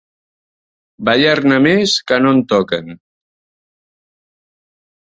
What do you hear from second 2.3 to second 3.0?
en toquen.